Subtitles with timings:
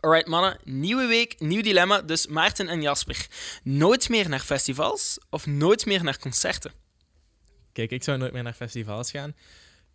[0.00, 2.02] Alright mannen, nieuwe week, nieuw dilemma.
[2.02, 3.26] Dus Maarten en Jasper,
[3.62, 6.72] nooit meer naar festivals of nooit meer naar concerten?
[7.72, 9.34] Kijk, ik zou nooit meer naar festivals gaan.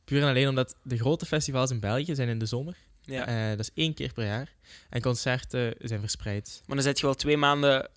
[0.03, 2.77] Puur en alleen omdat de grote festivals in België zijn in de zomer.
[3.01, 3.27] Ja.
[3.27, 4.53] Eh, dat is één keer per jaar.
[4.89, 6.61] En concerten zijn verspreid.
[6.65, 7.89] Maar dan zit je wel twee maanden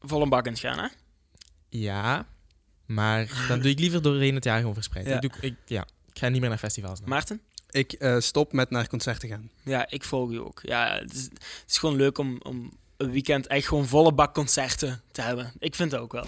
[0.00, 0.88] vol een bak aan het gaan, hè?
[1.68, 2.26] Ja,
[2.86, 5.06] maar dan doe ik liever doorheen het jaar gewoon verspreid.
[5.06, 5.14] Ja.
[5.14, 7.00] Ik, doe, ik, ja, ik ga niet meer naar festivals.
[7.00, 7.40] Maarten?
[7.76, 9.50] Ik eh, stop met naar concerten gaan.
[9.62, 10.60] Ja, ik volg je ook.
[10.62, 14.34] Ja, het is, het is gewoon leuk om, om een weekend echt gewoon volle bak
[14.34, 15.52] concerten te hebben.
[15.58, 16.26] Ik vind het ook wel.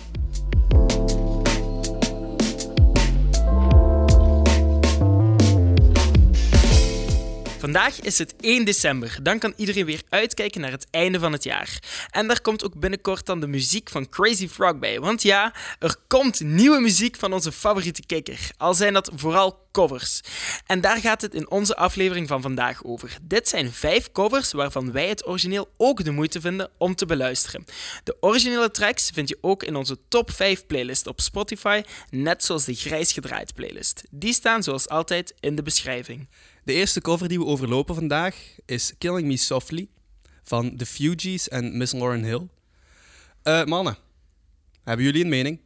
[7.58, 9.18] Vandaag is het 1 december.
[9.22, 11.78] Dan kan iedereen weer uitkijken naar het einde van het jaar.
[12.10, 15.00] En daar komt ook binnenkort dan de muziek van Crazy Frog bij.
[15.00, 18.50] Want ja, er komt nieuwe muziek van onze favoriete kikker.
[18.56, 20.20] Al zijn dat vooral covers.
[20.66, 23.16] En daar gaat het in onze aflevering van vandaag over.
[23.22, 27.64] Dit zijn vijf covers waarvan wij het origineel ook de moeite vinden om te beluisteren.
[28.04, 32.64] De originele tracks vind je ook in onze top 5 playlist op Spotify, net zoals
[32.64, 34.02] de grijs gedraaid playlist.
[34.10, 36.28] Die staan zoals altijd in de beschrijving.
[36.68, 39.88] De eerste cover die we overlopen vandaag is Killing Me Softly
[40.42, 42.48] van The Fugees en Miss Lauren Hill.
[43.42, 43.96] Eh, mannen,
[44.84, 45.60] hebben jullie een mening?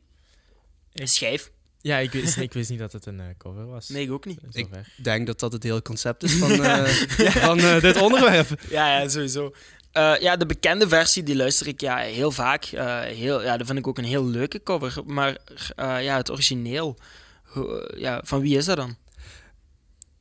[0.92, 1.50] Een schijf?
[1.80, 3.88] Ja, ik wist, ik wist niet dat het een eh, cover was.
[3.88, 4.40] Nee, ik ook niet.
[4.50, 4.92] Zover.
[4.96, 6.84] Ik denk dat dat het hele concept is van, eh,
[7.18, 8.60] van dit onderwerp.
[8.70, 9.52] Ja, ja sowieso.
[9.92, 12.64] Eh, ja, de bekende versie die luister ik ja, heel vaak.
[12.64, 15.02] Eh, heel, ja, dat vind ik ook een heel leuke cover.
[15.06, 15.38] Maar
[15.76, 16.96] eh, ja, het origineel,
[17.96, 18.96] ja, van wie is dat dan?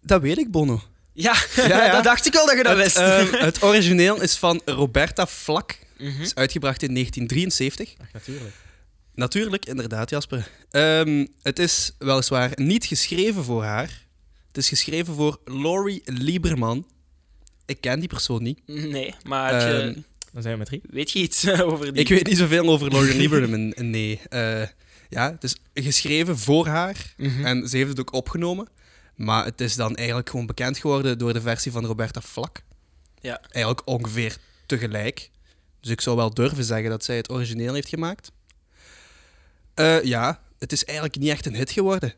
[0.02, 0.82] Dat weet ik, Bono.
[1.14, 1.92] Ja, ja.
[1.96, 2.98] dat dacht ik wel dat je dat Het, wist.
[2.98, 5.78] ehm, het origineel is van Roberta Flack.
[5.98, 6.22] Mhm.
[6.22, 7.94] is uitgebracht in 1973.
[8.02, 8.54] Ach, natuurlijk.
[9.16, 10.48] Natuurlijk, inderdaad, Jasper.
[10.72, 14.06] Ehm, het is weliswaar niet geschreven voor haar.
[14.48, 16.88] Het is geschreven voor Laurie Lieberman.
[17.66, 18.60] Ik ken die persoon niet.
[18.66, 19.94] Nee, maar je- Ehm,
[20.34, 20.82] Dan zijn we met drie.
[20.90, 22.02] weet je iets over die?
[22.04, 23.74] Ik weet niet zoveel over Laurie Lieberman.
[23.76, 24.20] Nee.
[24.30, 24.62] Eh,
[25.10, 27.14] ja, het is geschreven voor haar.
[27.18, 27.46] Mhm.
[27.46, 28.68] En ze heeft het ook opgenomen.
[29.24, 32.62] Maar het is dan eigenlijk gewoon bekend geworden door de versie van Roberta Flack.
[33.20, 33.42] Ja.
[33.42, 35.30] Eigenlijk ongeveer tegelijk.
[35.80, 38.32] Dus ik zou wel durven zeggen dat zij het origineel heeft gemaakt.
[39.74, 42.14] Eh, ja, het is eigenlijk niet echt een hit geworden.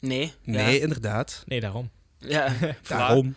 [0.00, 0.32] Nee.
[0.44, 0.82] Nee, Ja.
[0.82, 1.42] inderdaad.
[1.46, 1.90] Nee, daarom.
[2.18, 2.52] ja.
[2.88, 3.34] Daarom.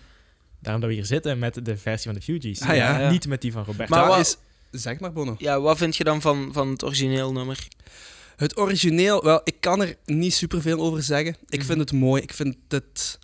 [0.60, 2.62] Daarom dat we hier zitten met de versie van de Fugees.
[2.62, 3.00] Ah, ja.
[3.00, 3.10] Ja.
[3.10, 3.96] Niet met die van Roberto.
[3.96, 4.38] Maar wat- is...
[4.72, 5.36] Zeg maar, Bono.
[5.38, 7.68] Ja, wat vind je dan van, van het origineel nummer?
[8.36, 11.36] Het origineel, wel, kan er niet superveel over zeggen.
[11.50, 11.68] Ik Mhm.
[11.68, 12.22] vind het mooi.
[12.22, 13.20] Ik vind het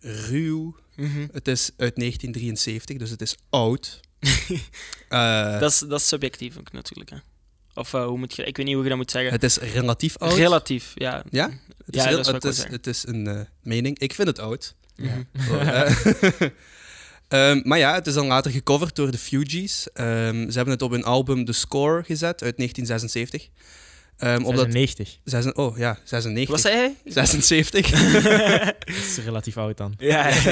[0.00, 0.76] ruw.
[0.96, 1.26] Mhm.
[1.32, 4.00] Het is uit 1973, dus het is oud.
[5.08, 7.10] Eh, Dat, is, dat is subjectief ook natuurlijk.
[7.10, 7.16] Hè.
[7.74, 8.44] Of eh, hoe moet je...
[8.44, 9.32] Ik weet niet hoe je dat moet zeggen.
[9.32, 10.32] het is relatief oud.
[10.36, 11.24] Relatief, ja.
[11.30, 11.48] Ja?
[11.84, 13.98] Het is, Ja, heel- dat het is, het is een eh, mening.
[13.98, 14.74] Ik vind het oud.
[14.96, 15.22] Mhm.
[15.50, 15.90] Oh, eh.
[17.28, 19.88] Ehm, maar ja, het is dan later gecoverd door de Fugees.
[19.92, 23.48] Ehm, ze hebben het op hun album The Score gezet uit 1976.
[24.18, 25.18] Ehm omdat, 96.
[25.24, 26.48] zes- oh ja, 96.
[26.50, 26.94] Wat zei hij?
[27.04, 27.90] 76.
[27.90, 29.94] Dat is relatief oud dan.
[29.98, 30.34] Ja, ja.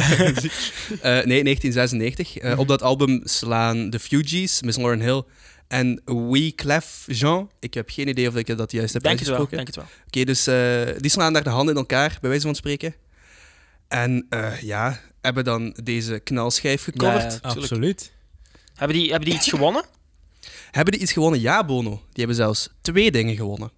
[1.01, 2.37] Eh, nee, 1996.
[2.39, 5.23] Eh, Op dat album slaan de Fugees, Miss Lauren Hill
[5.69, 7.51] en We Clef Jean.
[7.61, 9.39] Ik heb geen idee of ik dat juist heb denk het wel.
[9.39, 9.57] uitgesproken.
[9.57, 9.87] Denk het wel.
[10.07, 12.95] Oké, dus eh, die slaan daar de handen in elkaar, bij wijze van spreken.
[13.89, 17.33] En eh, ja, hebben dan deze knalschijf gecoverd.
[17.33, 17.39] Ja.
[17.49, 18.13] Absoluut.
[18.75, 19.85] Hebben die, hebben die iets gewonnen?
[20.75, 21.41] Hebben die iets gewonnen?
[21.41, 21.91] Ja, Bono.
[21.91, 23.71] Die hebben zelfs twee dingen gewonnen.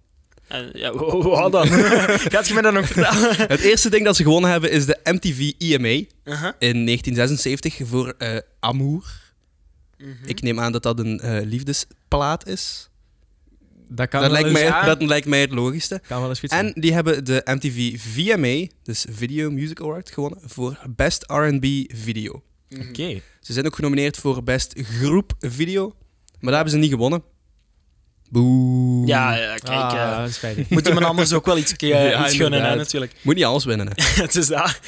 [0.47, 1.67] Eh, ja, wat dan?
[2.33, 3.35] Gaat je me dat nog vertellen?
[3.55, 6.53] Het eerste ding dat ze gewonnen hebben is de MTV EMA in Uh-huh.
[6.59, 9.33] 1976 voor eh, Amour.
[9.97, 10.09] Mhm.
[10.25, 12.89] Ik neem aan dat dat een eh, liefdesplaat is.
[13.89, 16.01] Dat kan, Dat wel lijkt, eens, mij, dat lijkt mij het logischste.
[16.07, 20.39] kan wel eens goed En die hebben de MTV VMA, dus Video Music Award, gewonnen
[20.45, 21.65] voor Best R&B
[21.95, 22.41] Video.
[22.69, 22.81] Mhm.
[22.89, 23.21] Oké.
[23.41, 25.95] Ze zijn ook genomineerd voor Best Groep Video,
[26.39, 27.23] maar daar hebben ze niet gewonnen.
[28.29, 29.05] Boe.
[29.07, 29.67] Ja, ja, kijk.
[29.77, 30.69] ah, eh, dat is spijtig.
[30.69, 32.77] moet iemand anders ook wel iets, eh, Ja, iets gunnen, hè, inderdaad.
[32.77, 33.15] natuurlijk.
[33.21, 33.87] Moet niet alles winnen.
[33.87, 33.93] Hè.
[34.23, 34.79] het is dat.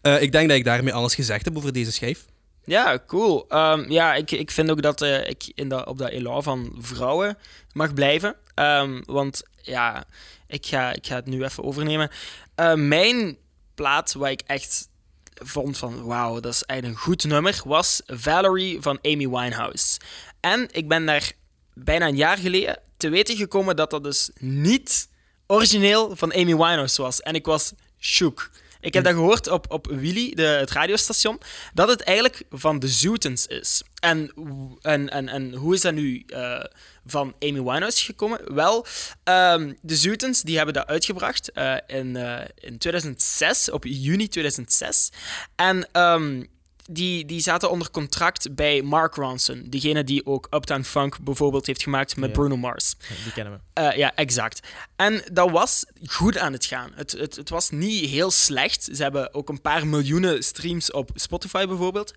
[0.00, 2.24] Eh, ik denk dat ik daarmee alles gezegd heb over deze schijf.
[2.64, 3.44] Ja, cool.
[3.48, 6.76] Ehm, ja, ik, ik vind ook dat eh, ik in dat, op dat elan van
[6.78, 7.38] vrouwen
[7.72, 8.34] mag blijven.
[8.54, 10.04] Ehm, want ja,
[10.46, 12.10] ik ga, ik ga het nu even overnemen.
[12.54, 13.36] Eh, mijn
[13.74, 14.88] plaat waar ik echt
[15.34, 20.00] vond van wauw, dat is eigenlijk een goed nummer, was Valerie van Amy Winehouse.
[20.40, 21.32] En ik ben daar
[21.74, 25.08] bijna een jaar geleden te weten gekomen dat dat dus niet
[25.46, 27.20] origineel van Amy Winehouse was.
[27.20, 28.50] En ik was shook.
[28.82, 31.40] Ik heb dat gehoord op, op Willy, de, het radiostation,
[31.74, 33.82] dat het eigenlijk van de Zootens is.
[34.00, 34.32] En,
[34.80, 36.64] en, en, en hoe is dat nu eh,
[37.06, 38.54] van Amy Winehouse gekomen?
[38.54, 38.86] Wel,
[39.24, 45.10] ehm, de Zootens die hebben dat uitgebracht eh, in, eh, in 2006, op juni 2006.
[45.56, 46.42] En ehm,
[46.90, 49.64] die, die zaten onder contract bij Mark Ronson.
[49.68, 52.34] Degene die ook Uptown Funk bijvoorbeeld heeft gemaakt met Ja.
[52.34, 52.94] Bruno Mars.
[53.08, 53.80] Ja, Die kennen we.
[53.80, 54.68] Eh, ja, exact.
[54.96, 56.92] En dat was goed aan het gaan.
[56.94, 58.88] Het, het, het was niet heel slecht.
[58.92, 62.14] Ze hebben ook een paar miljoenen streams op Spotify bijvoorbeeld.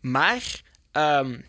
[0.00, 0.62] Maar
[0.92, 1.40] ehm,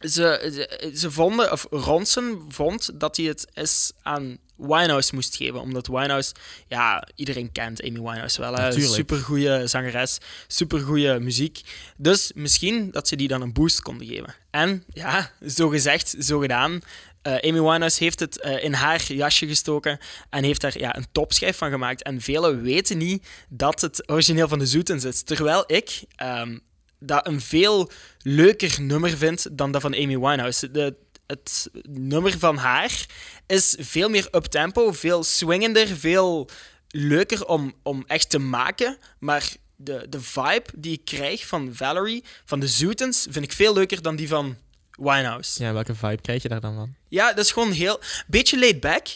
[0.00, 0.08] ze,
[0.54, 5.60] ze, ze vonden, of Ronson vond dat hij het eens aan Winehouse moest geven.
[5.60, 6.34] Omdat Winehouse,
[6.68, 8.54] ja, iedereen kent Amy Winehouse wel.
[8.54, 8.72] hè.
[8.80, 11.60] Supergoeie zangeres, supergoeie muziek.
[11.96, 14.34] Dus misschien dat ze die dan een boost konden geven.
[14.50, 16.80] En ja, zo gezegd, zo gedaan.
[17.22, 19.98] Eh, Amy Winehouse heeft het eh, in haar jasje gestoken
[20.30, 22.02] en heeft daar ja, een topschijf van gemaakt.
[22.02, 25.22] En velen weten niet dat het origineel van de Zoetens is.
[25.22, 26.58] Terwijl ik ehm,
[26.98, 27.90] dat een veel
[28.22, 30.70] leuker nummer vind dan dat van Amy Winehouse.
[30.70, 30.94] De,
[31.26, 33.06] het nummer van haar
[33.46, 36.48] is veel meer uptempo, veel swingender, veel
[36.88, 38.98] leuker om, om echt te maken.
[39.18, 43.74] Maar de, de vibe die ik krijg van Valerie, van de Zoetens, vind ik veel
[43.74, 44.56] leuker dan die van
[44.90, 45.62] Winehouse.
[45.62, 46.94] Ja, welke vibe krijg je daar dan van?
[47.08, 48.00] Ja, dat is gewoon heel...
[48.26, 49.06] Beetje laid back.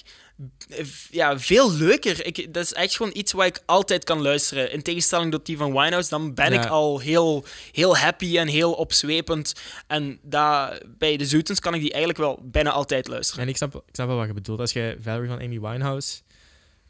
[1.11, 2.27] Ja, veel leuker.
[2.27, 4.73] Ik, dat is echt gewoon iets waar ik altijd kan luisteren.
[4.73, 6.63] In tegenstelling tot die van Winehouse, dan ben Ja.
[6.65, 9.53] ik al heel, heel happy en heel opzwepend.
[9.87, 13.43] En daar, bij de Zoetens kan ik die eigenlijk wel bijna altijd luisteren.
[13.43, 14.61] En ik snap, ik snap wel wat je bedoelt.
[14.61, 16.19] Als je Valerie van Amy Winehouse...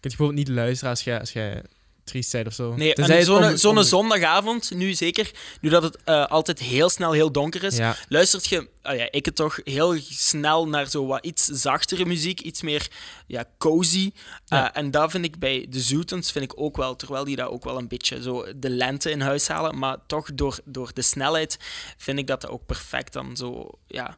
[0.00, 1.62] kun je bijvoorbeeld niet luisteren als je, als je
[2.05, 2.75] triest of zo.
[2.75, 5.31] Nee, en zo'n om- zo'n om- zondagavond, nu zeker,
[5.61, 9.08] nu dat het eh, altijd heel snel heel donker is, Ja, luistert je, ah ja,
[9.11, 12.88] ik het toch, heel snel naar zo wat iets zachtere muziek, iets meer
[13.26, 14.12] ja, cozy.
[14.47, 14.73] Ja.
[14.73, 17.49] Eh, en dat vind ik bij de Zoetens vind ik ook wel, terwijl die dat
[17.50, 21.02] ook wel een beetje zo de lente in huis halen, maar toch door, door de
[21.02, 21.56] snelheid
[21.97, 24.17] vind ik dat dat ook perfect dan zo, ja,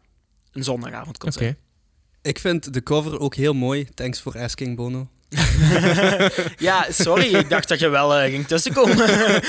[0.52, 1.38] een zondagavond kan oké.
[1.38, 1.56] zijn.
[2.23, 3.88] Ik vind de cover ook heel mooi.
[3.94, 5.08] Thanks for asking, Bono.
[6.69, 8.96] Ja, sorry, ik dacht dat je wel eh, ging tussenkomen.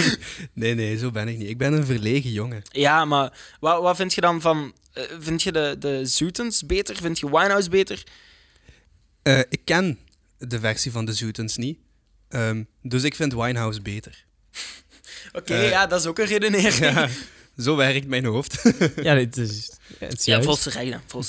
[0.54, 1.50] Nee, nee, zo ben ik niet.
[1.50, 2.62] Ik ben een verlegen jongen.
[2.72, 6.96] ja, maar wat, wat vind je dan van, eh, vind je de, de Zoetens beter?
[6.96, 8.04] Vind je Winehouse beter?
[9.22, 10.00] Eh, ik ken
[10.38, 11.78] de versie van de Zoetens niet.
[12.30, 14.26] Ehm, dus ik vind Winehouse beter.
[15.40, 16.76] Oké, ja, dat is ook een redenering.
[16.76, 17.10] Ja,
[17.58, 18.62] zo werkt mijn hoofd.
[19.04, 20.40] Ja, dit is, het is Ja,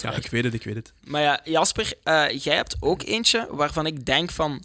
[0.02, 0.92] Ja, ik weet het, ik weet het.
[1.04, 4.62] Maar ja, Jasper, eh, jij hebt ook eentje waarvan ik denk van...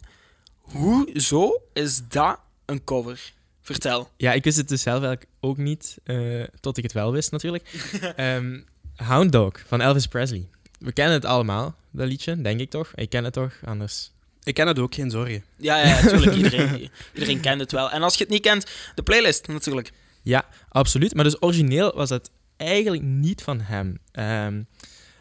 [0.58, 3.32] Hoezo is dat een cover?
[3.62, 4.10] Vertel.
[4.16, 7.30] Ja, ik wist het dus zelf eigenlijk ook niet, eh, tot ik het wel wist
[7.30, 7.64] natuurlijk.
[8.16, 8.60] Ehm
[8.96, 10.48] Hound Dog van Elvis Presley.
[10.78, 12.90] We kennen het allemaal, dat liedje, denk ik toch?
[12.94, 14.10] Ik ken het toch, anders...
[14.42, 15.44] Ik ken het ook, geen zorgen.
[15.56, 16.36] Ja, ja, natuurlijk.
[16.42, 17.90] Iedereen, iedereen kent het wel.
[17.90, 19.92] En als je het niet kent, de playlist natuurlijk.
[20.22, 21.14] Ja, absoluut.
[21.14, 23.98] Maar dus origineel was het eigenlijk niet van hem.
[24.12, 24.62] Ehm,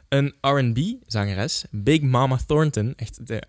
[0.09, 3.43] een R&B-zangeres, Big Mama Thornton, echt de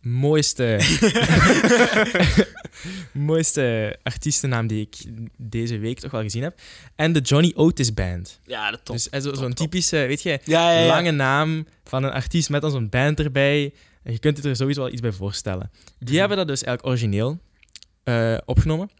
[0.00, 0.78] mooiste,
[3.12, 4.96] mooiste artiestennaam die ik
[5.36, 6.60] deze week toch wel gezien heb.
[6.96, 8.40] En de Johnny Otis Band.
[8.44, 8.94] Ja, de top.
[8.96, 10.86] dus eh, zo- zo'n typische, weet je, ja, ja, ja.
[10.86, 13.74] lange naam van een artiest met dan zo'n band erbij.
[14.02, 15.70] En je kunt het er sowieso wel iets bij voorstellen.
[15.98, 16.18] Die Mhm.
[16.18, 17.38] hebben dat dus eigenlijk origineel
[18.04, 18.90] eh, opgenomen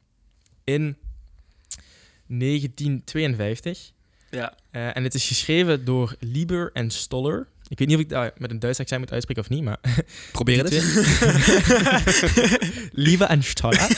[0.65, 0.97] in
[2.39, 3.93] 1952.
[4.31, 4.55] Ja.
[4.71, 7.47] Eh, en het is geschreven door Lieber en Stoller.
[7.69, 9.79] Ik weet niet of ik dat met een Duits accent moet uitspreken of niet, maar...
[10.33, 12.91] Probeer het die eens.
[12.93, 13.89] Lieber en Stoller.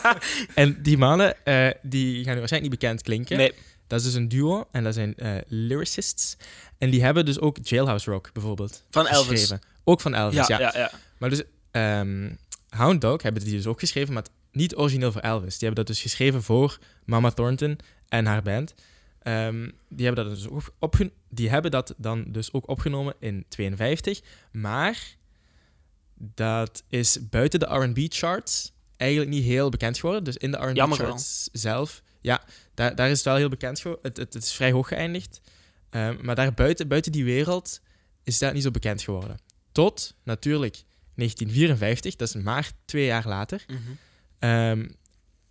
[0.54, 3.36] en die mannen, eh, die gaan nu waarschijnlijk niet bekend klinken.
[3.36, 3.52] Nee.
[3.86, 6.36] Dat is dus een duo en dat zijn eh, lyricists.
[6.78, 9.40] En die hebben dus ook Jailhouse Rock bijvoorbeeld Van Elvis.
[9.40, 9.60] geschreven.
[9.84, 10.70] Ook van Elvis, Ja, ja.
[10.72, 10.90] ja, ja.
[11.18, 12.30] Maar dus ehm,
[12.68, 15.58] Hound Dog hebben die dus ook geschreven, maar het- niet origineel voor Elvis.
[15.58, 17.78] Die hebben dat dus geschreven voor Mama Thornton
[18.08, 18.74] en haar band.
[19.18, 20.48] Ehm, die, hebben dat dus
[20.80, 24.20] ook die hebben dat dan dus ook opgenomen in 52.
[24.52, 25.16] Maar
[26.14, 30.24] dat is buiten de R&B-charts eigenlijk niet heel bekend geworden.
[30.24, 30.56] Dus in de.
[30.56, 32.42] R&B-charts zelf, ja,
[32.74, 34.08] daar, daar is het wel heel bekend geworden.
[34.08, 35.40] Het, het, het is vrij hoog geëindigd.
[35.90, 37.80] Ehm, maar daar buiten, buiten die wereld
[38.22, 39.38] is dat niet zo bekend geworden.
[39.72, 40.82] Tot natuurlijk
[41.14, 43.64] 1954, dat is maar twee jaar later.
[43.66, 43.78] Mhm.
[44.42, 44.86] Ehm,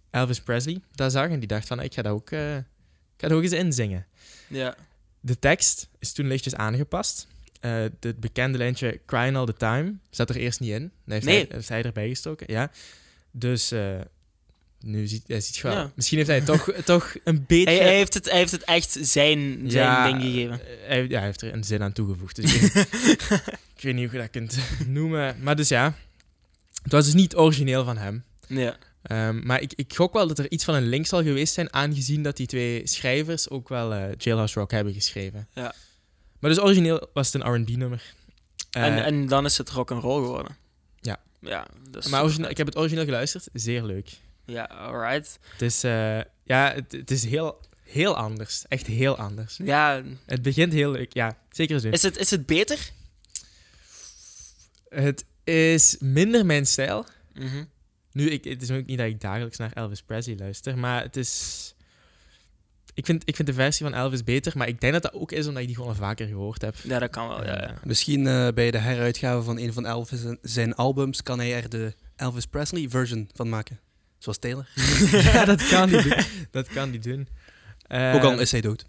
[0.10, 2.64] Elvis Presley dat zag en die dacht van, ik ga dat ook, eh, ik
[3.18, 4.06] ga dat ook eens inzingen.
[4.48, 4.76] ja.
[5.24, 7.28] De tekst is toen lichtjes aangepast.
[7.60, 10.82] Eh het bekende lijntje Crying All The Time zat er eerst niet in.
[10.82, 11.36] Dat heeft, Nee.
[11.38, 12.72] hij, heeft hij erbij gestoken, ja.
[13.32, 14.00] Dus eh,
[14.80, 15.56] nu ziet hij ziet.
[15.56, 15.92] Ja.
[15.96, 17.70] Misschien heeft hij toch, toch een beetje...
[17.74, 20.60] Hij, hij, heeft het, hij heeft het echt zijn, zijn Ja, ding gegeven.
[20.88, 22.36] Hij, ja, hij heeft er een zin aan toegevoegd.
[22.36, 22.74] Dus ik,
[23.76, 24.58] ik weet niet hoe je dat kunt
[24.88, 25.36] noemen.
[25.42, 25.96] Maar dus ja,
[26.84, 28.24] het was dus niet origineel van hem.
[28.60, 28.78] Ja.
[29.02, 31.74] Ehm, maar ik, ik gok wel dat er iets van een link zal geweest zijn,
[31.74, 35.48] aangezien dat die twee schrijvers ook wel eh, Jailhouse Rock hebben geschreven.
[35.54, 35.74] Ja.
[36.40, 38.14] Maar dus origineel was het een R&B-nummer.
[38.72, 40.58] Eh, en, en dan is het rock and roll geworden.
[41.00, 41.18] Ja.
[41.40, 44.10] Ja, dus maar origine- ik heb het origineel geluisterd, zeer leuk.
[44.46, 45.40] Ja, alright.
[45.52, 48.66] Het is, eh, ja, het, het is heel, heel anders.
[48.68, 49.60] Echt heel anders.
[49.64, 51.14] Ja, Het begint heel leuk.
[51.14, 51.92] Ja, zeker doen.
[51.92, 52.90] is het, is het beter?
[54.90, 57.06] Het is minder mijn stijl.
[57.34, 57.64] Mhm.
[58.12, 61.18] Nu, ik, het is ook niet dat ik dagelijks naar Elvis Presley luister, maar het
[61.18, 61.74] is...
[62.94, 65.32] Ik vind, ik vind de versie van Elvis beter, maar ik denk dat dat ook
[65.32, 66.76] is omdat ik die gewoon al vaker gehoord heb.
[66.84, 67.46] Ja, dat kan wel.
[67.46, 67.62] Ja, ja.
[67.68, 71.70] Eh, Misschien eh, bij de heruitgave van een van Elvis zijn albums kan hij er
[71.70, 73.80] de Elvis Presley version van maken.
[74.18, 74.68] Zoals Taylor.
[75.12, 76.18] ja, dat kan die doen.
[76.52, 77.28] Dat kan die doen.
[77.88, 78.86] Eh, Ook al is hij dood.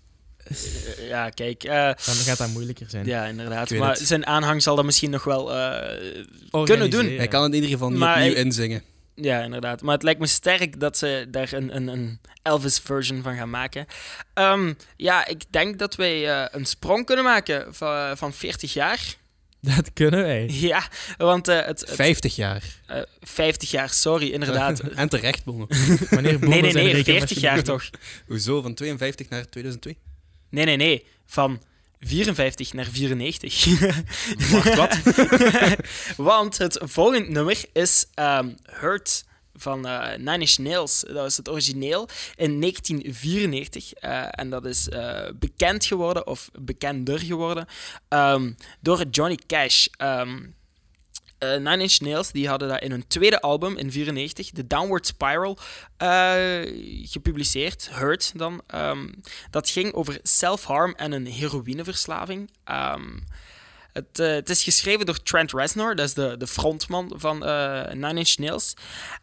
[1.08, 1.64] Ja, kijk.
[1.64, 3.06] eh, Dan gaat dat moeilijker zijn.
[3.06, 3.70] ja, inderdaad.
[3.70, 4.06] Maar het.
[4.06, 7.06] zijn aanhang zal dat misschien nog wel eh, kunnen doen.
[7.06, 8.82] Hij kan het in ieder geval niet Maar opnieuw hij- inzingen.
[9.14, 9.82] Ja, inderdaad.
[9.82, 13.86] Maar het lijkt me sterk dat ze daar een, een, een Elvis-version van gaan maken.
[14.34, 19.00] Ehm, ja, ik denk dat wij eh, een sprong kunnen maken van, van 40 jaar.
[19.76, 20.48] Dat kunnen wij.
[20.50, 20.82] Ja,
[21.16, 22.62] want eh, het, het 50 jaar.
[22.86, 24.80] eh, 50 jaar, sorry, inderdaad.
[25.02, 25.66] en terecht, Bono.
[26.10, 27.90] Wanneer nee, nee, nee, rekenmesje 40 jaar toch?
[28.26, 28.62] Hoezo?
[28.62, 29.96] Van 52 naar 2002?
[30.48, 31.06] Nee, nee, nee.
[31.26, 31.62] Van
[32.04, 33.64] 54 naar 94.
[34.50, 34.98] Wacht, wat?
[36.16, 41.00] Want het volgende nummer is ehm, Hurt van eh Nine Inch Nails.
[41.00, 43.92] Dat was het origineel in 1994.
[43.92, 47.66] eh, en dat is eh, bekend geworden, of bekender geworden,
[48.08, 49.86] ehm, door Johnny Cash.
[49.96, 50.38] Ehm
[51.42, 55.06] eh, Nine Inch Nails die hadden dat in hun tweede album in 94, The Downward
[55.06, 55.58] Spiral,
[55.96, 56.60] eh,
[57.04, 57.88] gepubliceerd.
[57.92, 58.62] Hurt dan.
[58.66, 59.08] Ehm,
[59.50, 62.50] dat ging over self-harm en een heroïneverslaving.
[62.64, 63.18] Ehm,
[63.92, 67.92] het, eh, het is geschreven door Trent Reznor, dat is de, de frontman van eh
[67.92, 68.74] Nine Inch Nails.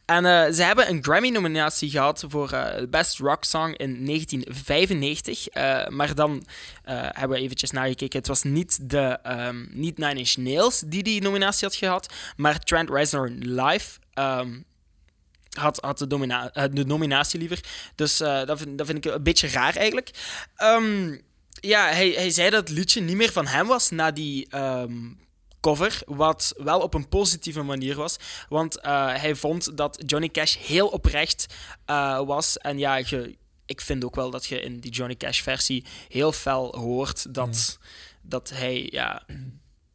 [0.05, 5.47] En eh, ze hebben een Grammy-nominatie gehad voor Best Rock Song in 1995.
[5.47, 6.45] Eh, maar dan
[6.83, 8.17] hebben we eventjes nagekeken.
[8.17, 12.59] Het was niet, de, ehm, niet Nine Inch Nails die die nominatie had gehad, maar
[12.59, 13.99] Trent Reznor live.
[14.13, 14.59] ehm,
[15.49, 17.59] had, had de, nominatie liever.
[17.95, 20.09] Dus dat, vind, dat vind ik een beetje raar eigenlijk.
[20.55, 21.15] Ehm,
[21.59, 25.11] ja, hij, hij zei dat het liedje niet meer van hem was na die ehm,
[25.59, 26.01] cover.
[26.05, 28.17] Wat wel op een positieve manier was.
[28.49, 31.45] Want eh, hij vond dat Johnny Cash heel oprecht
[31.85, 32.57] eh, was.
[32.57, 36.31] En ja, je, ik vind ook wel dat je in die Johnny Cash versie heel
[36.31, 37.77] fel hoort dat,
[38.21, 38.87] dat hij.
[38.91, 39.25] Ja,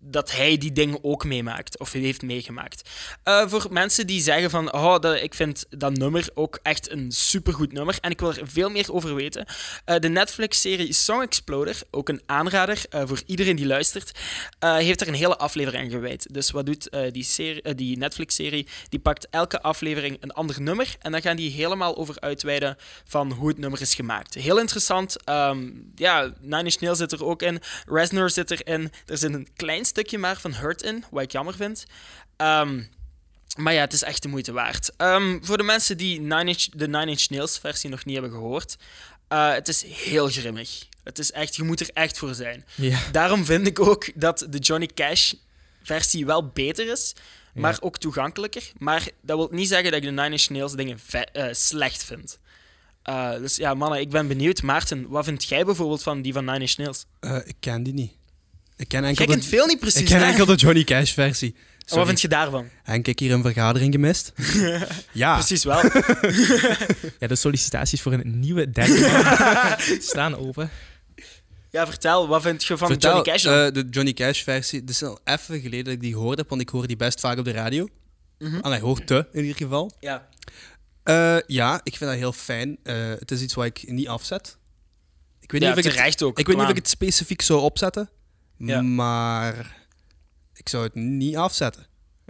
[0.07, 2.91] dat hij die dingen ook meemaakt, of heeft meegemaakt.
[3.23, 7.13] Eh, voor mensen die zeggen van, oh, dat, ik vind dat nummer ook echt een
[7.13, 9.47] supergoed nummer, en ik wil er veel meer over weten.
[9.85, 14.19] Eh, de Netflix-serie Song Exploder, ook een aanrader eh, voor iedereen die luistert,
[14.59, 16.27] heeft er een hele aflevering aan gewijd.
[16.31, 18.67] Dus wat doet die, serie- die Netflix-serie?
[18.89, 23.33] Die pakt elke aflevering een ander nummer, en dan gaan die helemaal over uitweiden van
[23.33, 24.35] hoe het nummer is gemaakt.
[24.35, 25.25] Heel interessant.
[25.25, 29.49] Ehm, ja, Nine Inch Nails zit er ook in, Reznor zit erin, er zit een
[29.57, 31.85] klein stukje maar van Hurt in, wat ik jammer vind.
[32.37, 32.83] Ehm,
[33.57, 34.91] maar ja, het is echt de moeite waard.
[34.97, 38.33] Ehm, voor de mensen die Nine Inch, de Nine Inch Nails versie nog niet hebben
[38.33, 38.77] gehoord,
[39.29, 40.87] eh, het is heel grimmig.
[41.05, 42.65] Het is echt, je moet er echt voor zijn.
[42.75, 42.99] Ja.
[43.13, 45.33] Daarom vind ik ook dat de Johnny Cash
[45.83, 47.13] versie wel beter is,
[47.55, 47.79] maar Ja.
[47.81, 48.73] ook toegankelijker.
[48.79, 52.05] Maar dat wil niet zeggen dat ik de Nine Inch Nails dingen ve- eh, slecht
[52.05, 52.39] vind.
[53.03, 54.63] Eh, dus ja, mannen, ik ben benieuwd.
[54.63, 57.05] Maarten, wat vind jij bijvoorbeeld van die van Nine Inch Nails?
[57.21, 58.13] Eh, ik ken die niet.
[58.77, 60.25] Ik ken enkel, Jij kent de, veel niet precies, ik ken hè?
[60.25, 61.55] enkel de Johnny Cash versie.
[61.87, 62.69] Wat vind je daarvan?
[62.83, 64.33] Henk, ik hier een vergadering gemist?
[65.13, 65.35] ja.
[65.35, 65.77] Precies wel.
[67.21, 70.71] ja, de sollicitaties voor een nieuwe derde staan open.
[71.71, 73.67] Ja, vertel, wat vind je van Vertel, Johnny Cash dan?
[73.67, 74.81] eh, de Johnny Cash versie.
[74.81, 77.39] Het is al even geleden dat ik die hoorde, want ik hoor die best vaak
[77.39, 77.89] op de radio.
[78.39, 79.93] En hij hoort te, in ieder geval.
[80.01, 80.29] Ja.
[81.03, 82.79] Eh, ja, ik vind dat heel fijn.
[82.83, 84.59] Eh, het is iets wat ik niet afzet.
[85.41, 86.39] Ik weet, ja, niet, of ik, het, terecht ook.
[86.39, 88.11] ik weet niet of ik het specifiek zou opzetten,
[88.59, 88.83] Ja.
[88.83, 89.77] maar
[90.55, 91.87] ik zou het niet afzetten.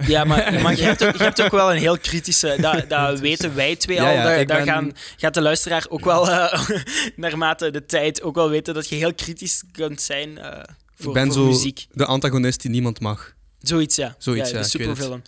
[0.07, 2.57] Ja, maar, maar je, hebt ook, je hebt ook wel een heel kritische...
[2.61, 4.13] Dat, dat weten wij twee Ja, al.
[4.15, 6.69] ja, daar ik daar ben- gaan, gaat de luisteraar ook wel, eh,
[7.17, 10.63] naarmate de tijd, ook wel weten dat je heel kritisch kunt zijn eh,
[10.95, 11.87] voor, ik ben voor zo muziek.
[11.93, 13.35] de antagonist die niemand mag.
[13.61, 14.15] Zoiets, ja.
[14.19, 14.57] Zoiets, ja.
[14.57, 15.25] ja, De supervillain.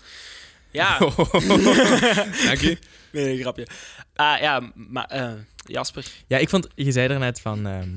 [0.70, 2.78] Ja, Dank je.
[3.12, 3.66] nee, een grapje.
[4.14, 6.04] Ah, ja, maar eh, Jasper.
[6.26, 7.88] Ja, ik vond, je zei er net van ehm,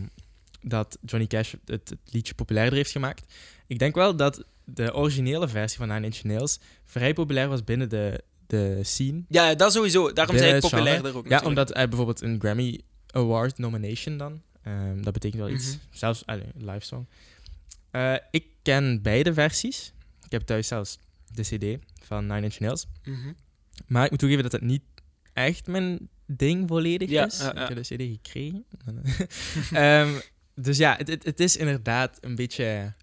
[0.62, 3.34] dat Johnny Cash het, het liedje populairder heeft gemaakt.
[3.68, 7.90] Ik denk wel dat de originele versie van Nine Inch Nails vrij populair was binnen
[7.90, 9.24] de, de scene.
[9.30, 10.14] Ja, dat sowieso.
[10.14, 11.18] Daarom zijn het ik populairder genre.
[11.18, 11.60] ook Ja, natuurlijk.
[11.60, 12.80] omdat hij bijvoorbeeld een Grammy
[13.12, 14.42] Award nomination dan.
[14.64, 15.68] ehm, dat betekent wel iets.
[15.68, 15.78] Mhm.
[15.92, 17.08] Zelfs allee, live song.
[17.92, 19.94] Eh, ik ken beide versies.
[20.26, 20.98] Ik heb thuis zelfs
[21.34, 22.86] de CD van Nine Inch Nails.
[23.04, 23.32] Mhm.
[23.88, 24.82] Maar ik moet toegeven dat het niet
[25.34, 27.38] echt mijn ding volledig Ja, is.
[27.38, 27.62] ja, ja.
[27.62, 28.66] Ik heb de CD gekregen.
[29.74, 30.10] Ehm,
[30.62, 32.94] dus ja, het, het, het is inderdaad een beetje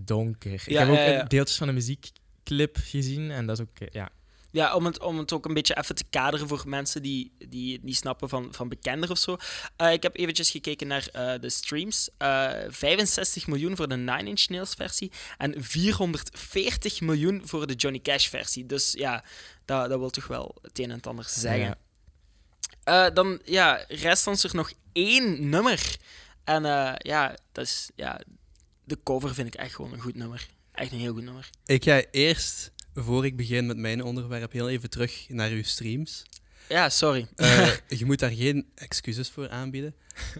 [0.00, 0.62] donker.
[0.66, 4.10] Ik heb ook ja, deeltjes van de muziekclip gezien en dat is ook, eh, ja.
[4.50, 7.72] Ja, om het, om het ook een beetje even te kaderen voor mensen die, die
[7.72, 9.36] het niet snappen van, van bekender of zo.
[9.76, 12.10] Eh, ik heb eventjes gekeken naar eh, de streams.
[12.18, 18.00] Eh, 65 miljoen voor de Nine Inch Nails versie en 440 miljoen voor de Johnny
[18.00, 18.66] Cash versie.
[18.66, 19.24] Dus ja,
[19.64, 21.78] dat, dat wil toch wel het een en het ander zeggen.
[22.84, 23.10] Ja.
[23.10, 25.96] Dan ja, rest ons er nog één nummer.
[26.48, 28.20] En eh, ja, dat is, ja,
[28.84, 30.48] de cover vind ik echt gewoon een goed nummer.
[30.72, 31.50] Echt een heel goed nummer.
[31.66, 36.22] Ik ga eerst, voor ik begin met mijn onderwerp, heel even terug naar uw streams.
[36.68, 37.28] Ja, sorry.
[37.36, 39.94] Eh, je moet daar geen excuses voor aanbieden.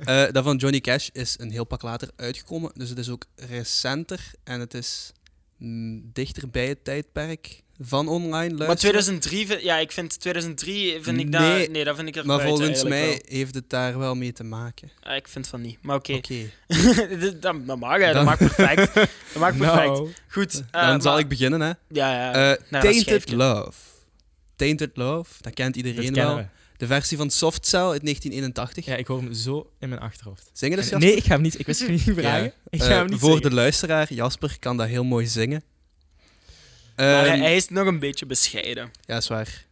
[0.05, 3.25] Eh, dat van Johnny Cash is een heel pak later uitgekomen, dus het is ook
[3.37, 5.13] recenter en het is
[5.57, 8.67] mm, dichter bij het tijdperk van online luisteren.
[8.67, 12.17] Maar 2003, vind- ja, ik vind 2003 vind ik dat, Nee, nee, dat vind ik
[12.17, 14.91] er Maar buiten volgens mij heeft het daar wel mee te maken.
[15.03, 15.79] Ah, ik vind van niet.
[15.83, 16.35] Maar oké, Oké,
[17.21, 18.05] dat, dat mag, hè.
[18.05, 18.95] dat Dan- mag perfect.
[19.33, 19.87] Dat mag perfect.
[19.87, 20.63] Nou, Goed.
[20.71, 21.61] eh, dan zal maar- ik beginnen.
[21.61, 21.67] Hè.
[21.89, 22.33] Ja, ja.
[22.53, 23.31] Eh, dat Tainted.
[23.33, 23.73] Love.
[24.57, 26.37] Tainted Love, dat kent dat iedereen kennen wel.
[26.37, 26.47] we.
[26.77, 28.85] De versie van Soft Cell uit 1981.
[28.85, 30.51] Ja, ik hoor hem zo in mijn achterhoofd.
[30.53, 31.09] Zingen dus, Jasper?
[31.09, 31.59] nee, ik ga hem niet.
[31.59, 32.53] Ik wist het niet vragen.
[32.69, 35.63] Ik ga Eh, hem niet voor de luisteraar, Jasper kan dat heel mooi zingen.
[37.07, 38.91] Maar hij, Ehm, hij is nog een beetje bescheiden.
[39.01, 39.65] Ja, is waar.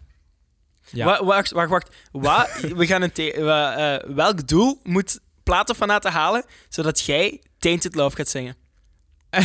[0.90, 1.04] Ja.
[1.04, 2.61] Wa- Wacht, wacht, wacht.
[2.80, 8.28] We gaan een wa- eh, welk doel moet platenfanaten halen, zodat jij Tainted Love gaat
[8.28, 8.56] zingen?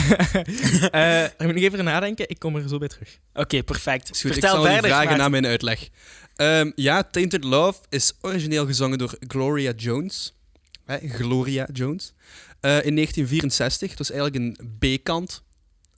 [0.91, 2.29] Eh, ik moet nog even nadenken.
[2.29, 3.17] Ik kom er zo bij terug.
[3.33, 4.09] Oké, perfect.
[4.11, 4.89] Is goed, Vertel ik zal verder.
[4.89, 5.17] vragen Maarten.
[5.23, 5.89] na mijn uitleg.
[6.35, 10.33] Ehm, ja, Tainted Love is origineel gezongen door Gloria Jones.
[10.85, 12.13] Hè, Gloria Jones.
[12.59, 13.89] Eh, in 1964.
[13.89, 15.43] Het was eigenlijk een B-kant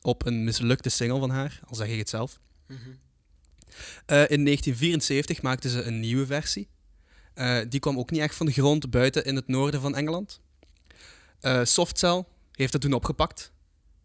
[0.03, 2.39] op een mislukte single van haar, al zeg ik het zelf.
[2.67, 2.79] Mhm.
[4.05, 6.69] Eh, in 1974 maakten ze een nieuwe versie.
[7.33, 10.41] Eh, die kwam ook niet echt van de grond buiten in het noorden van Engeland.
[11.39, 13.51] Eh Softcell heeft dat toen opgepakt.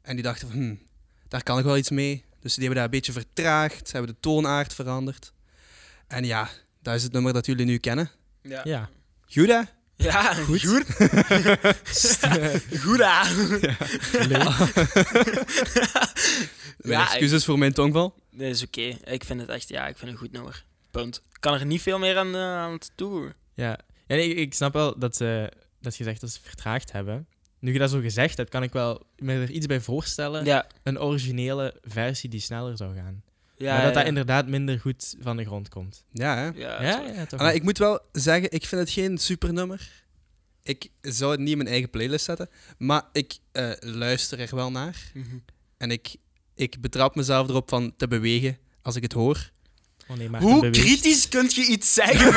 [0.02, 0.78] En die dachten van, hmm,
[1.28, 2.24] daar kan ik wel iets mee.
[2.40, 3.88] Dus die hebben dat een beetje vertraagd.
[3.88, 5.32] Ze hebben de toonaard veranderd.
[6.06, 6.50] En ja,
[6.82, 8.10] dat is het nummer dat jullie nu kennen.
[8.42, 8.60] Ja.
[8.64, 8.90] Ja.
[9.26, 9.60] Goed hè?
[9.98, 10.60] Ja, goed.
[10.66, 10.84] Goed,
[12.84, 13.60] goed aan.
[16.82, 18.14] Ja, excuses voor mijn tongval.
[18.30, 18.96] Dat is oké.
[19.04, 20.64] Ik vind het echt, ja, ik vind het een goed nummer.
[20.90, 21.16] Punt.
[21.16, 22.78] Ik kan er niet veel meer aan, eh, aan.
[23.54, 27.28] Ja, ja nee, ik, snap wel dat, ze dat je zegt dat ze vertraagd hebben.
[27.58, 30.44] Nu je dat zo gezegd hebt, kan ik wel me er iets bij voorstellen.
[30.44, 30.66] Ja.
[30.82, 33.22] Een originele versie die sneller zou gaan.
[33.58, 36.04] Ja, maar dat ja, dat inderdaad minder goed van de grond komt.
[36.10, 36.46] Ja hè?
[36.54, 40.06] Ja, Ja, toch Maar ik moet wel zeggen, ik vind het geen supernummer.
[40.62, 42.48] Ik zou het niet in mijn eigen playlist zetten.
[42.78, 45.10] Maar ik eh, luister er wel naar.
[45.14, 45.36] Mhm.
[45.76, 46.16] En ik,
[46.54, 49.50] ik betrap mezelf erop van te bewegen als ik het hoor.
[50.10, 52.28] Oh nee, Hoe kritisch kun je iets zeggen,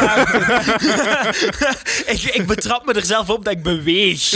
[2.15, 4.29] ik, ik betrap me er zelf op dat ik beweeg.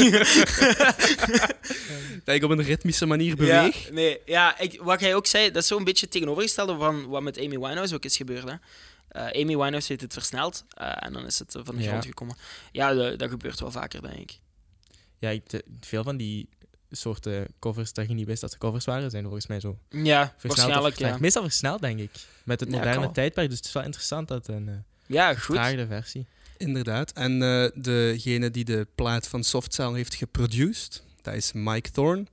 [2.24, 3.86] Dat ik op een ritmische manier beweeg.
[3.86, 7.22] Ja, nee, ja, ik, wat jij ook zei, dat is zo'n beetje tegenovergestelde van wat
[7.22, 8.44] met Amy Winehouse ook is gebeurd.
[8.50, 8.56] Hè.
[9.08, 11.88] Eh, Amy Winehouse heeft het versneld eh, en dan is het van de Ja.
[11.90, 12.36] grond gekomen.
[12.72, 14.40] Ja, dat, dat gebeurt wel vaker, denk ik.
[15.20, 16.50] Ja, ik, te- veel van die
[16.92, 20.36] soorten covers dat je niet wist dat ze covers waren, zijn volgens mij zo Ja,
[20.42, 21.18] waarschijnlijk, ja.
[21.20, 22.12] Meestal versneld, denk ik.
[22.44, 23.48] Met het moderne tijdperk.
[23.50, 25.58] Dus het is wel interessant dat een eh Ja, goed.
[25.88, 26.26] versie.
[26.58, 27.12] Inderdaad.
[27.12, 32.26] En eh, degene die de plaat van Softcell heeft geproduced, dat is Mike Thorne,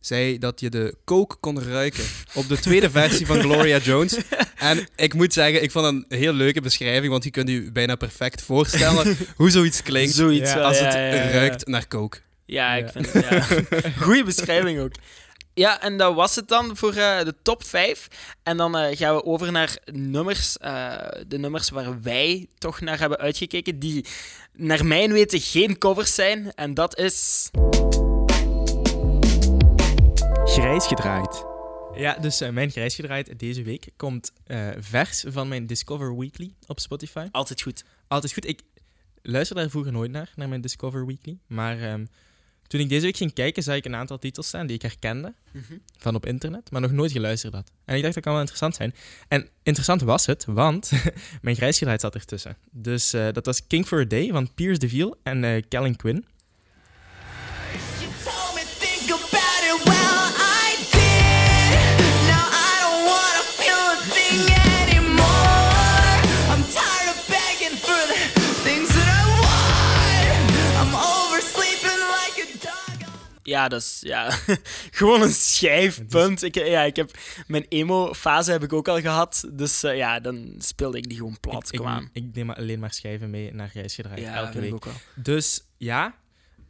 [0.00, 4.16] zei dat je de coke kon ruiken op de tweede versie van Gloria Jones.
[4.56, 7.96] En ik moet zeggen, ik vond een heel leuke beschrijving, want je kunt je bijna
[7.96, 11.30] perfect voorstellen hoe zoiets klinkt Zoiets Ja, als ja, het ja, ja, ja.
[11.30, 12.18] ruikt naar coke.
[12.46, 13.40] Ja, ik vind het, ja.
[14.04, 14.92] Goeie beschrijving ook.
[15.54, 18.08] Ja, en dat was het dan voor eh, de top 5.
[18.42, 20.58] En dan eh, gaan we over naar nummers.
[20.58, 20.94] eh,
[21.26, 23.78] de nummers waar wij toch naar hebben uitgekeken.
[23.78, 24.04] Die
[24.52, 26.52] naar mijn weten geen covers zijn.
[26.54, 27.50] En dat is.
[30.44, 31.44] Grijs gedraaid.
[31.94, 36.52] Ja, dus eh, mijn grijs gedraaid deze week komt eh, vers van mijn Discover Weekly
[36.66, 37.26] op Spotify.
[37.30, 37.84] Altijd goed.
[38.08, 38.46] Altijd goed.
[38.46, 38.60] Ik
[39.22, 41.38] luister daar vroeger nooit naar, naar mijn Discover Weekly.
[41.46, 42.04] Maar ehm,
[42.66, 45.34] toen ik deze week ging kijken, zag ik een aantal titels staan die ik herkende
[45.98, 47.70] van op internet, maar nog nooit geluisterd had.
[47.84, 48.94] En ik dacht dat kan wel interessant zijn.
[49.28, 50.90] En interessant was het, want
[51.42, 52.56] mijn grijs gedraaid zat ertussen.
[52.70, 56.24] Dus eh, dat was King for a Day van Piers DeVille en eh Kellen Quinn.
[73.54, 74.30] Ja, dat is ja,
[74.98, 76.42] gewoon een schijfpunt.
[76.42, 77.10] Ik, ja, ik heb,
[77.46, 79.44] mijn emo-fase heb ik ook al gehad.
[79.52, 81.72] Dus eh, ja, dan speelde ik die gewoon plat.
[81.72, 81.80] ik,
[82.12, 84.74] ik, neem maar alleen maar schijven mee naar gedraaid Ja, elke week.
[84.74, 84.94] ook wel.
[85.14, 86.14] Dus ja,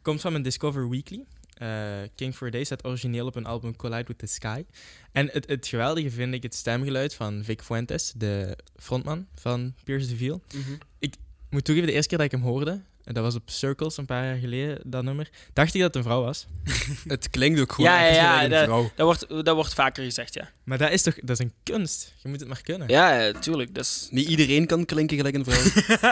[0.01, 1.25] komt van mijn Discover Weekly.
[1.53, 4.65] Eh, King for a Day staat origineel op een album Collide with the Sky.
[5.11, 10.07] En het, het geweldige vind ik het stemgeluid van Vic Fuentes, de frontman van Pierce
[10.07, 10.41] the Veil.
[10.53, 10.73] Mhm.
[10.99, 11.15] Ik
[11.49, 14.05] moet toegeven, de eerste keer dat ik hem hoorde, en dat was op Circles een
[14.05, 16.45] paar jaar geleden, dat nummer, dacht ik dat het een vrouw was.
[17.07, 18.91] Het klinkt ook gewoon Ja, ja, ja, een dat- vrouw.
[18.95, 20.49] Dat, wordt, dat wordt vaker gezegd, ja.
[20.63, 22.13] Maar dat is toch dat is een kunst?
[22.23, 22.87] Je moet het maar kunnen.
[22.87, 23.73] Ja, ja, tuurlijk.
[23.75, 26.11] Dat is, Niet iedereen kan klinken gelijk een vrouw.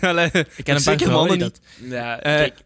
[0.10, 1.90] Allee, Ik ken een paar Zeker vrouwen mannen die niet.
[1.90, 2.00] dat...
[2.00, 2.60] ja, Eh, kijk.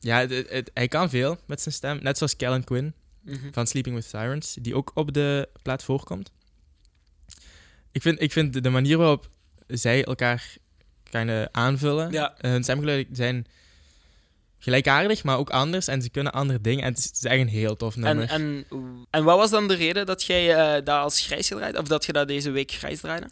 [0.00, 1.98] Ja, het- het- het- hij kan veel met zijn stem.
[2.02, 3.52] Net zoals Kellen Quinn Mhm.
[3.52, 6.30] van Sleeping with Sirens, die ook op de plaat voorkomt.
[7.92, 9.28] Ik vind, ik vind de manier waarop
[9.66, 10.56] zij elkaar
[11.18, 12.34] kunnen aanvullen, Ja.
[12.38, 13.46] eh, hun stemgeluiden zijn
[14.58, 15.88] gelijkaardig, maar ook anders.
[15.88, 16.82] En ze kunnen andere dingen.
[16.84, 18.28] En het is, het is echt een heel tof nummer.
[18.28, 21.78] En, en, en wat was dan de reden dat jij eh dat als grijs gedraaid
[21.78, 23.28] Of dat je dat deze week grijs draaide?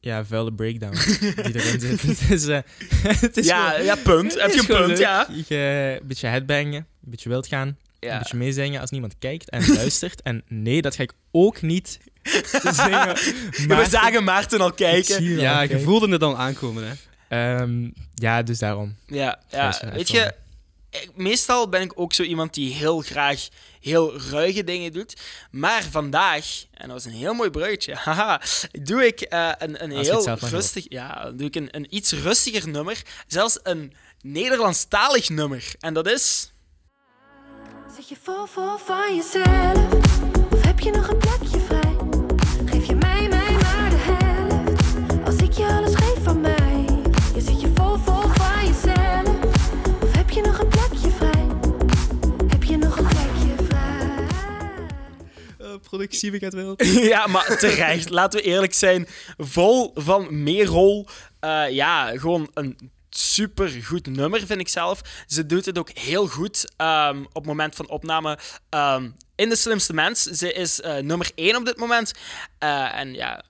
[0.00, 0.94] Ja, vuile breakdown
[1.44, 2.02] die erin zit.
[2.20, 2.58] het is, eh,
[3.20, 4.40] het is ja, gewoon- ja, punt.
[4.40, 4.98] Heb je een punt, leuk.
[4.98, 5.28] ja.
[5.48, 7.78] Je, een beetje headbangen, een beetje wild gaan,
[8.12, 10.22] een beetje meezingen als niemand kijkt en luistert.
[10.22, 11.98] En nee, dat ga ik ook niet
[12.82, 13.14] zingen.
[13.78, 15.22] We zagen Maarten al Ik kijken.
[15.22, 15.84] ja, je kijken.
[15.84, 16.94] voelde het al aankomen, hè.
[17.28, 18.96] Ehm, ja, dus daarom.
[19.06, 19.80] Ja, ja.
[19.92, 20.32] weet je,
[20.90, 23.48] ik- meestal ben ik ook zo iemand die heel graag
[23.80, 25.16] heel ruige dingen doet.
[25.50, 28.40] Maar vandaag, en dat was een heel mooi bruggetje, haha,
[28.82, 32.68] doe ik eh, een, een Als heel rustig, ja, doe ik een, een iets rustiger
[32.68, 33.02] nummer.
[33.26, 35.72] Zelfs een Nederlandstalig nummer.
[35.80, 36.52] En dat is...
[37.96, 39.92] Zit je vol vol van jezelf?
[40.52, 41.96] Of heb je nog een plekje vrij?
[42.64, 45.26] Geef je mij, mij maar de helft.
[45.26, 46.84] Als ik je alles geef van mij.
[47.34, 49.44] Je zit je vol vol van jezelf.
[50.02, 51.46] Of heb je nog een plekje vrij?
[52.48, 54.26] Heb je nog een plekje vrij?
[55.80, 56.74] productie, ik het wel.
[57.14, 58.10] ja, maar terecht.
[58.10, 59.06] Laten we eerlijk zijn.
[59.38, 61.06] Vol van Merol.
[61.40, 65.00] Eh, ja, gewoon een super goed nummer, vind ik zelf.
[65.26, 68.38] Ze doet het ook heel goed ehm, op het moment van opname.
[68.68, 70.22] ehm, in De Slimste Mens.
[70.22, 72.12] Ze is eh, nummer 1 op dit moment.
[72.58, 73.44] Eh, en ja,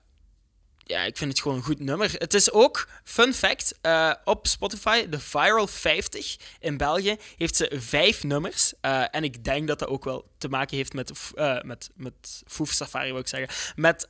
[0.77, 2.11] ja, ik vind het gewoon een goed nummer.
[2.17, 7.71] Het is ook, fun fact, eh, op Spotify, de Viral 50 in België, heeft ze
[7.75, 8.73] vijf nummers.
[9.11, 12.71] En ik denk dat dat ook wel te maken heeft met, eh, met, met Foef
[12.71, 13.73] Safari, wil ik zeggen.
[13.75, 14.05] Met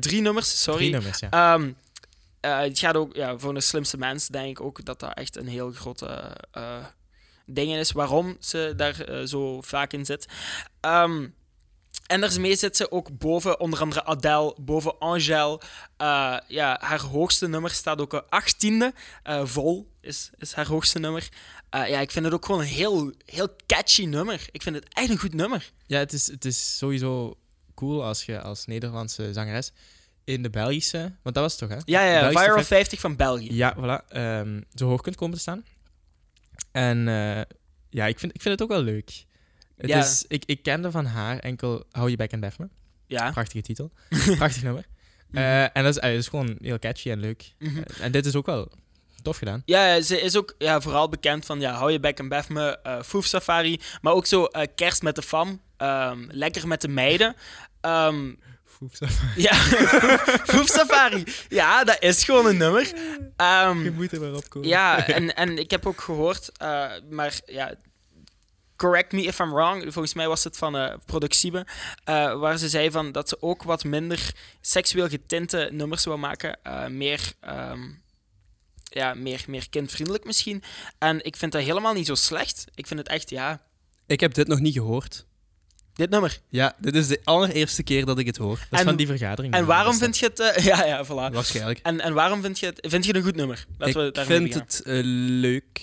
[0.00, 0.80] drie nummers, sorry.
[0.80, 1.30] Drie nummers, ja.
[1.30, 1.72] Ehm,
[2.40, 5.36] eh, het gaat ook, ja, voor de slimste mens denk ik ook dat dat echt
[5.36, 6.84] een heel grote eh
[7.54, 10.26] ding is waarom ze daar eh, zo vaak in zit.
[10.80, 11.26] Ehm,
[12.06, 15.60] en daarmee zit ze ook boven, onder andere Adele, boven Angèle.
[15.96, 18.94] Eh, ja, haar hoogste nummer staat ook een achttiende.
[19.22, 21.28] Eh, vol is, is haar hoogste nummer.
[21.70, 24.48] Ja, ik vind het ook gewoon een heel, heel catchy nummer.
[24.50, 25.70] Ik vind het echt een goed nummer.
[25.86, 27.36] Ja, het is, het is sowieso
[27.74, 29.72] cool als je als Nederlandse zangeres
[30.32, 30.98] in de Belgische...
[31.22, 31.82] Want dat was het toch, hè?
[31.84, 33.54] Ja, ja, Viral vijf- 50 van België.
[33.54, 34.08] Ja, voilà.
[34.08, 35.64] ehm, zo hoog kunt komen te staan.
[36.72, 37.40] En eh,
[37.90, 39.24] ja, ik vind, ik vind het ook wel leuk.
[39.76, 39.98] Het Ja.
[39.98, 42.68] is, ik, ik kende van haar enkel Hou je bek en bef me.
[43.06, 43.30] Ja.
[43.30, 43.90] Prachtige titel.
[44.36, 44.84] Prachtig nummer.
[45.32, 47.52] Eh, en dat is, dat is gewoon heel catchy en leuk.
[47.58, 47.82] Mhm.
[48.00, 48.72] En dit is ook wel
[49.22, 49.62] tof gedaan.
[49.64, 52.78] Ja, ze is ook ja, vooral bekend van ja, hou je bek en bef me,
[53.04, 57.34] Foef Safari, maar ook zo kerst met de fam, ehm, lekker met de meiden.
[58.98, 59.54] Ehm, ja,
[60.52, 61.24] Foef Safari.
[61.48, 62.92] Ja, dat is gewoon een nummer.
[63.36, 64.68] Ehm, moet er maar op komen.
[64.68, 67.74] ja, en, en ik heb ook gehoord, eh, maar ja,
[68.76, 71.66] correct me if I'm wrong, volgens mij was het van eh Productiebe,
[72.04, 76.58] eh, waar ze zei van dat ze ook wat minder seksueel getinte nummers wil maken,
[76.62, 77.80] eh, meer, ehm,
[78.82, 80.62] ja, meer, meer kindvriendelijk misschien.
[80.98, 82.64] En ik vind dat helemaal niet zo slecht.
[82.74, 83.60] Ik vind het echt, ja,
[84.06, 85.26] Ik heb dit nog niet gehoord.
[86.00, 86.40] Dit nummer.
[86.48, 88.58] Ja, dit is de allereerste keer dat ik het hoor.
[88.70, 89.54] Dat is van die vergadering.
[89.54, 90.40] En waarom vind je het...
[90.40, 91.08] eh, ja, ja, voilà.
[91.34, 91.78] Waarschijnlijk.
[91.82, 93.66] En, en waarom vind je het, vind je het een goed nummer?
[93.78, 95.80] Laten we ik vind het eh, leuk.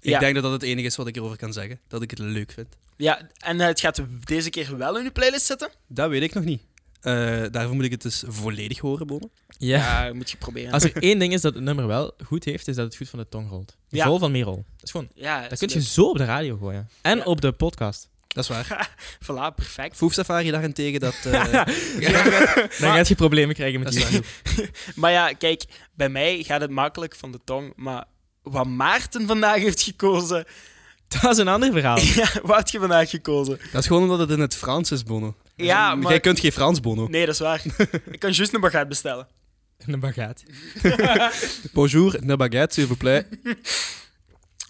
[0.00, 0.18] Ik Ja.
[0.18, 1.80] denk dat dat het enige is wat ik erover kan zeggen.
[1.88, 2.68] Dat ik het leuk vind.
[2.96, 5.70] Ja, en eh, het gaat deze keer wel in de playlist zitten?
[5.88, 6.62] Dat weet ik nog niet.
[7.00, 7.12] Eh,
[7.50, 9.30] daarvoor moet ik het dus volledig horen, Bono.
[9.58, 10.04] Ja.
[10.06, 10.72] Ja, moet je proberen.
[10.72, 13.08] Als er één ding is dat het nummer wel goed heeft, is dat het goed
[13.08, 13.76] van de tong rolt.
[13.88, 14.06] Ja.
[14.06, 14.54] Vol van Merel.
[14.54, 15.08] Dat is gewoon...
[15.14, 16.88] ja, Dat is kun je zo op de radio gooien.
[17.02, 17.24] En Ja.
[17.24, 18.08] op de podcast.
[18.36, 18.90] Dat is waar.
[19.24, 19.96] Voilà, perfect.
[19.96, 21.14] Foef Safari daarentegen, dat...
[21.24, 21.52] eh,
[22.80, 24.20] Dan gaat je problemen krijgen met die
[24.94, 27.72] Maar ja, kijk, bij mij gaat het makkelijk van de tong.
[27.76, 28.04] Maar
[28.42, 30.44] wat Maarten vandaag heeft gekozen...
[31.08, 31.98] Dat is een ander verhaal.
[31.98, 33.58] ja, wat had je vandaag gekozen?
[33.72, 35.34] dat is gewoon omdat het in het Frans is, Bono.
[35.54, 36.20] Ja, Jij maar...
[36.20, 37.06] kunt geen Frans, Bono.
[37.08, 37.62] Nee, dat is waar.
[38.10, 39.26] ik kan juist een baguette bestellen.
[39.86, 40.44] Een baguette.
[41.72, 43.26] Bonjour, ne baguette, s'il vous plaît.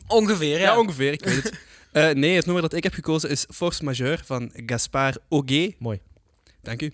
[0.07, 0.65] Ongeveer, ja.
[0.65, 1.53] Ja, ongeveer, ik weet het.
[1.97, 5.75] Uh, nee, het nummer dat ik heb gekozen is Force Majeure van Gaspar Auger.
[5.79, 6.01] Mooi.
[6.63, 6.93] Dank u.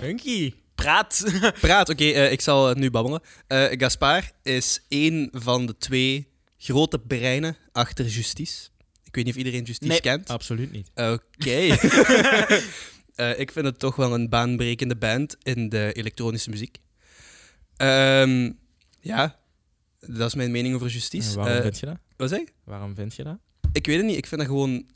[0.00, 1.24] funky praat.
[1.60, 3.20] Praat, oké, eh, ik zal het nu babbelen.
[3.46, 8.68] Eh Gaspar is één van de twee grote breinen achter Justice.
[9.04, 10.00] Ik weet niet of iedereen Justice Nee.
[10.00, 10.28] kent.
[10.28, 10.90] Absoluut niet.
[10.94, 11.60] Oké.
[13.18, 16.78] Eh, ik vind het toch wel een baanbrekende band in de elektronische muziek.
[17.76, 18.52] Ehm,
[19.00, 19.38] ja,
[20.00, 21.36] dat is mijn mening over En Justice.
[21.36, 21.96] waarom vind je dat?
[22.16, 22.48] wat zei je?
[22.64, 23.38] Waarom vind je dat?
[23.72, 24.16] Ik weet het niet.
[24.16, 24.86] Ik vind dat gewoon...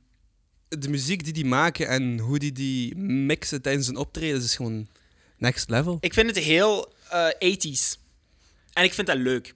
[0.68, 4.88] De muziek die die maken en hoe die die mixen tijdens een optreden is gewoon
[5.42, 5.96] next level.
[6.00, 7.26] Ik vind het heel eh
[7.56, 7.98] 80s.
[8.72, 9.54] En ik vind dat leuk.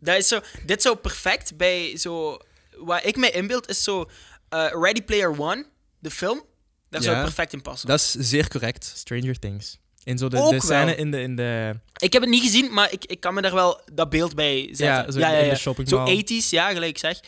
[0.00, 2.38] Dat is zo, dit zou perfect bij zo...
[2.76, 4.10] Wat ik mij inbeeld is zo...
[4.48, 5.66] eh, Ready Player One,
[5.98, 6.42] de film.
[6.88, 7.20] Daar zou Ja.
[7.22, 7.88] het perfect in passen.
[7.88, 8.92] Dat is zeer correct.
[8.96, 9.78] Stranger Things.
[10.04, 10.94] In zo de, Ook de scène wel.
[10.94, 13.54] in de, in de, Ik heb het niet gezien, maar ik, ik kan me daar
[13.54, 14.86] wel dat beeld bij zetten.
[14.86, 16.16] Ja, zo in de shoppingmall.
[16.16, 17.20] Zo 80s, ja, gelijk zeg.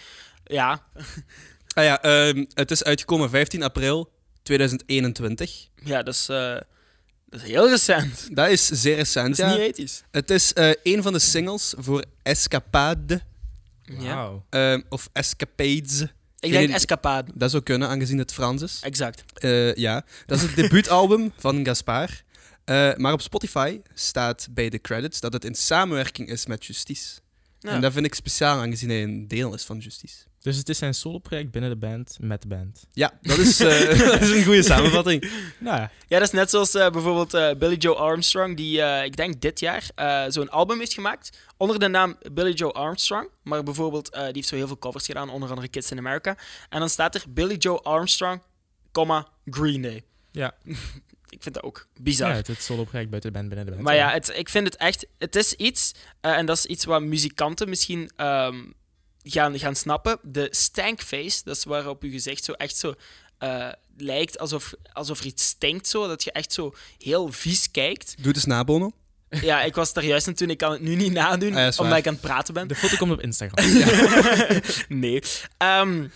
[0.44, 0.86] Ja,
[1.74, 5.68] Ah ja, ehm, het is uitgekomen 15 april 2021.
[5.84, 6.56] ja dat, is, eh,
[7.32, 8.28] dat is heel recent.
[8.36, 9.62] Dat is zeer recent, Dat is ja.
[9.66, 10.10] niet 80s.
[10.10, 13.20] Het is eh, een van de singles voor Escapade,
[13.84, 14.14] Ja.
[14.14, 14.44] Wauw.
[14.50, 16.04] ehm, of Escapades.
[16.40, 16.70] Ik denk.
[16.70, 17.30] Escapade.
[17.34, 18.78] Dat zou kunnen, aangezien het Frans is.
[18.82, 19.22] Exact.
[19.34, 22.22] Eh, ja, dat is het debuutalbum van Gaspar.
[22.64, 27.18] Eh, maar op Spotify staat bij de credits dat het in samenwerking is met Justice.
[27.58, 27.70] Ja.
[27.70, 30.16] En dat vind ik speciaal, aangezien hij een deel is van Justice.
[30.42, 32.86] Dus het is zijn solo-project binnen de band, met de band.
[32.92, 35.20] Ja, dat is, eh, dat is een goede samenvatting.
[35.58, 39.16] Nou ja, Ja, dat is net zoals eh, bijvoorbeeld eh, Billy Joe Armstrong, die ik
[39.16, 39.90] denk dit jaar
[40.28, 43.28] zo'n album heeft gemaakt onder de naam Billy Joe Armstrong.
[43.42, 46.36] Maar bijvoorbeeld, die heeft zo heel veel covers gedaan, onder andere Kids in America.
[46.68, 48.42] En dan staat er Billy Joe Armstrong,
[48.92, 50.02] comma, Green Day.
[50.30, 50.54] ja.
[51.32, 52.28] Ik vind dat ook bizar.
[52.28, 53.84] ja het, het solo-project buiten de band, binnen de band.
[53.84, 55.06] Maar ja, het, ik vind het echt...
[55.18, 58.62] Het is iets, en dat is iets wat muzikanten misschien ehm,
[59.22, 60.18] gaan, gaan snappen.
[60.22, 62.94] De stankface, dat is waarop je gezicht zo echt zo
[63.38, 65.88] eh, lijkt alsof, alsof er iets stinkt.
[65.88, 68.14] Zo, dat je echt zo heel vies kijkt.
[68.16, 68.90] Doe het eens na, Bono.
[69.28, 70.50] Ja, ik was daar juist aan toen.
[70.50, 72.68] Ik kan het nu niet nadoen, Ah, omdat ik aan het praten ben.
[72.68, 73.64] De foto komt op Instagram.
[75.00, 75.22] nee.
[75.56, 76.06] Ehm,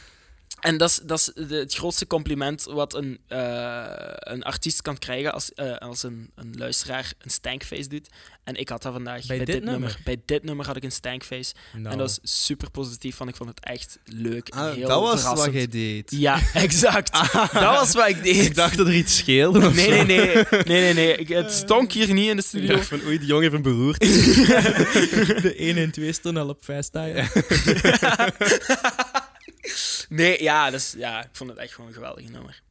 [0.61, 3.85] en dat is, dat is de- het grootste compliment wat een, eh,
[4.19, 8.09] een artiest kan krijgen als, eh, als een, een luisteraar een stankface doet.
[8.45, 9.81] En ik had dat vandaag Bij bij, dit dit nummer.
[9.81, 10.01] nummer?
[10.05, 11.55] Bij dit nummer had ik een stankface.
[11.73, 14.49] Nou, En dat was super positief, want ik vond het echt leuk.
[14.49, 15.55] en Ah, heel dat was verrassend.
[15.55, 16.11] wat jij deed.
[16.11, 17.13] Ja, exact.
[17.53, 18.45] Dat was wat ik deed.
[18.45, 19.67] Ik dacht dat er iets scheelde.
[19.67, 19.91] of Nee, zo.
[19.91, 20.35] nee, nee.
[20.51, 21.17] nee, nee, nee.
[21.17, 22.75] Ik, het stonk hier niet in de Ik studio.
[22.75, 24.01] dacht van, oei, die jongen heeft een beroerd.
[25.43, 27.27] de 1 en 2 stonden al op FaceTime.
[30.17, 32.63] Nee, ja, dus, ja, ik vond het echt gewoon een geweldig nummer.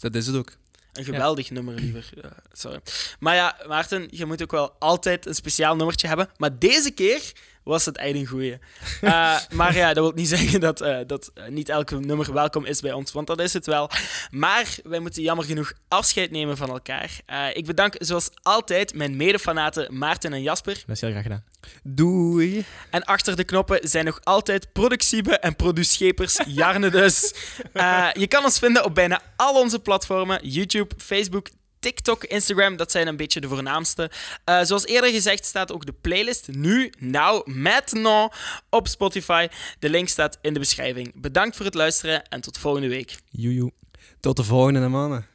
[0.00, 0.52] Dat is het ook.
[0.92, 2.08] Een geweldig nummer, liever.
[2.52, 2.80] sorry.
[3.18, 6.28] Maar ja, Maarten, je moet ook wel altijd een speciaal nummertje hebben.
[6.36, 7.32] Maar deze keer
[7.64, 8.58] was het echt een goeie.
[9.00, 12.64] Eh, maar ja, dat wil niet zeggen dat, eh, dat eh, niet elke nummer welkom
[12.64, 13.90] is bij ons, want dat is het wel.
[14.30, 17.20] Maar wij moeten jammer genoeg afscheid nemen van elkaar.
[17.26, 20.82] Eh, ik bedank zoals altijd mijn medefanaten Maarten en Jasper.
[20.86, 21.44] Dat is heel graag gedaan.
[21.82, 22.64] Doei.
[22.90, 27.34] En achter de knoppen zijn nog altijd productiebe en produschepers Jarne dus.
[27.72, 30.48] Eh, je kan ons vinden op bijna al onze platformen.
[30.48, 31.48] YouTube, Facebook,
[31.84, 34.10] TikTok, Instagram, dat zijn een beetje de voornaamste.
[34.44, 38.34] Eh, zoals eerder gezegd staat ook de playlist nu, now, maintenant
[38.70, 39.48] op Spotify.
[39.78, 41.12] De link staat in de beschrijving.
[41.14, 43.16] Bedankt voor het luisteren en tot volgende week.
[43.30, 43.72] Joejoe.
[44.20, 45.26] Tot de volgende, mannen.